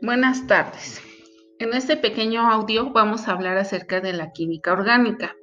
[0.00, 1.02] Buenas tardes.
[1.58, 5.34] En este pequeño audio vamos a hablar acerca de la química orgánica.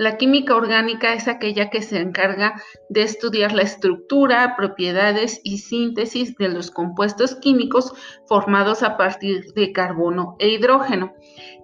[0.00, 2.54] La química orgánica es aquella que se encarga
[2.88, 7.92] de estudiar la estructura, propiedades y síntesis de los compuestos químicos
[8.26, 11.12] formados a partir de carbono e hidrógeno.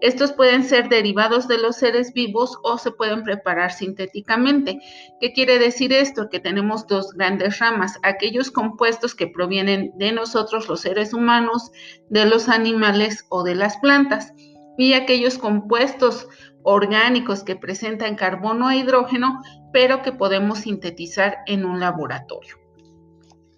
[0.02, 4.80] Estos pueden ser derivados de los seres vivos o se pueden preparar sintéticamente.
[5.18, 6.28] ¿Qué quiere decir esto?
[6.28, 11.70] Que tenemos dos grandes ramas, aquellos compuestos que provienen de nosotros los seres humanos,
[12.10, 14.34] de los animales o de las plantas
[14.76, 16.28] y aquellos compuestos
[16.68, 19.40] orgánicos que presentan carbono e hidrógeno,
[19.72, 22.56] pero que podemos sintetizar en un laboratorio.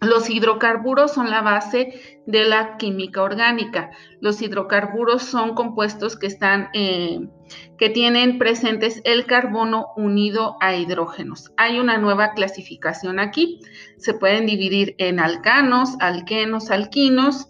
[0.00, 3.90] Los hidrocarburos son la base de la química orgánica.
[4.20, 7.28] Los hidrocarburos son compuestos que están, eh,
[7.78, 11.50] que tienen presentes el carbono unido a hidrógenos.
[11.56, 13.60] Hay una nueva clasificación aquí.
[13.96, 17.48] Se pueden dividir en alcanos, alquenos, alquinos,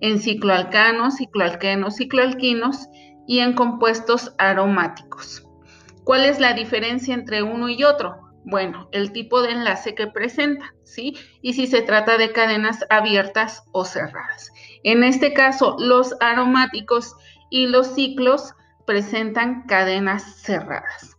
[0.00, 2.88] en cicloalcanos, cicloalquenos, cicloalquinos
[3.26, 5.46] y en compuestos aromáticos.
[6.04, 8.16] ¿Cuál es la diferencia entre uno y otro?
[8.44, 11.16] Bueno, el tipo de enlace que presenta, ¿sí?
[11.42, 14.50] Y si se trata de cadenas abiertas o cerradas.
[14.82, 17.14] En este caso, los aromáticos
[17.50, 18.54] y los ciclos
[18.86, 21.16] presentan cadenas cerradas.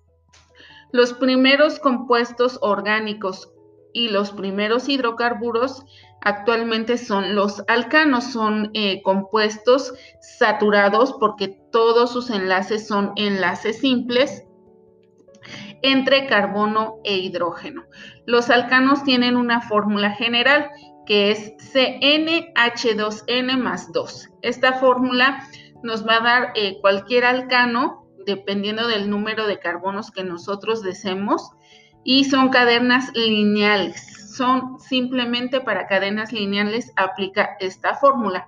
[0.92, 3.54] Los primeros compuestos orgánicos
[3.94, 5.86] y los primeros hidrocarburos
[6.22, 14.46] actualmente son los alcanos, son eh, compuestos saturados porque todos sus enlaces son enlaces simples
[15.82, 17.84] entre carbono e hidrógeno.
[18.26, 20.70] Los alcanos tienen una fórmula general
[21.06, 24.30] que es CnH2n más 2.
[24.44, 25.44] Esta fórmula
[25.84, 31.50] nos va a dar eh, cualquier alcano dependiendo del número de carbonos que nosotros deseemos
[32.04, 38.48] y son cadenas lineales son simplemente para cadenas lineales aplica esta fórmula.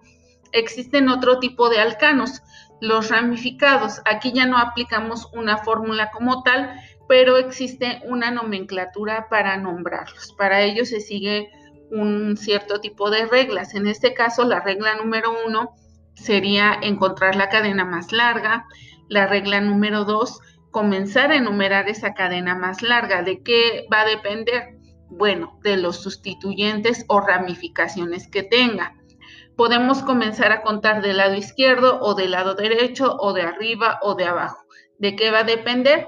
[0.52, 2.42] Existen otro tipo de alcanos,
[2.80, 4.02] los ramificados.
[4.06, 6.74] Aquí ya no aplicamos una fórmula como tal,
[7.08, 10.34] pero existe una nomenclatura para nombrarlos.
[10.34, 11.50] Para ello se sigue
[11.92, 13.76] un cierto tipo de reglas.
[13.76, 15.76] En este caso, la regla número uno
[16.16, 18.66] sería encontrar la cadena más larga.
[19.10, 20.40] La regla número dos,
[20.74, 23.24] comenzar a enumerar esa cadena más larga.
[23.24, 24.84] ¿De qué va a depender?
[25.18, 28.96] bueno, de los sustituyentes o ramificaciones que tenga.
[29.56, 34.16] Podemos comenzar a contar del lado izquierdo o del lado derecho o de arriba o
[34.16, 34.66] de abajo.
[34.98, 36.08] ¿De qué va a depender?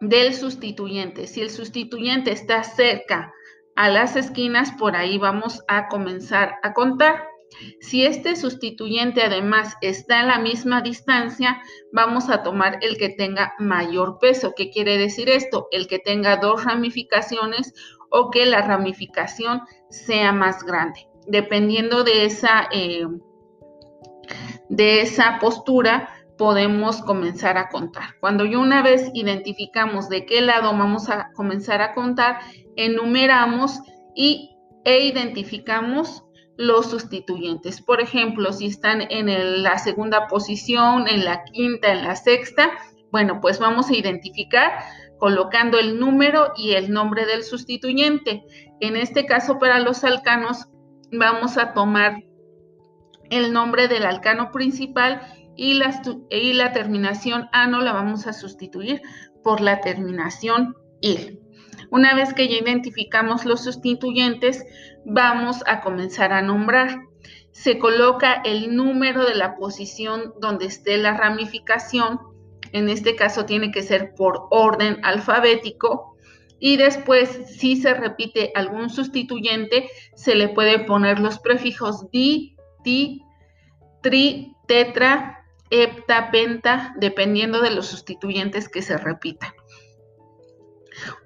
[0.00, 1.26] Del sustituyente.
[1.26, 3.32] Si el sustituyente está cerca
[3.74, 7.26] a las esquinas, por ahí vamos a comenzar a contar.
[7.80, 11.60] Si este sustituyente además está a la misma distancia,
[11.92, 14.54] vamos a tomar el que tenga mayor peso.
[14.56, 15.68] ¿Qué quiere decir esto?
[15.70, 17.74] El que tenga dos ramificaciones
[18.10, 21.08] o que la ramificación sea más grande.
[21.26, 23.06] Dependiendo de esa, eh,
[24.68, 26.08] de esa postura,
[26.40, 28.16] podemos comenzar a contar.
[28.18, 32.40] Cuando yo una vez identificamos de qué lado vamos a comenzar a contar,
[32.76, 33.78] enumeramos
[34.14, 36.24] y, e identificamos
[36.56, 37.80] los sustituyentes.
[37.80, 42.70] Por ejemplo, si están en la segunda posición, en la quinta, en la sexta,
[43.10, 44.72] bueno, pues vamos a identificar
[45.18, 48.44] colocando el número y el nombre del sustituyente.
[48.80, 50.68] En este caso, para los alcanos,
[51.12, 52.22] vamos a tomar
[53.30, 55.22] el nombre del alcano principal
[55.56, 59.02] y la, y la terminación ano la vamos a sustituir
[59.44, 61.39] por la terminación il.
[61.90, 64.64] Una vez que ya identificamos los sustituyentes,
[65.04, 67.00] vamos a comenzar a nombrar.
[67.50, 72.20] Se coloca el número de la posición donde esté la ramificación.
[72.72, 76.16] En este caso tiene que ser por orden alfabético.
[76.60, 83.22] Y después, si se repite algún sustituyente, se le puede poner los prefijos di, ti,
[84.02, 89.50] tri, tetra, hepta, penta, dependiendo de los sustituyentes que se repitan.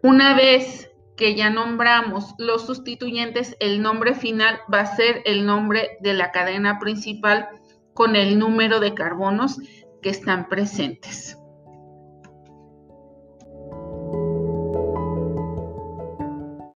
[0.03, 5.98] Una vez que ya nombramos los sustituyentes, el nombre final va a ser el nombre
[6.01, 7.48] de la cadena principal
[7.95, 9.59] con el número de carbonos
[10.03, 11.39] que están presentes.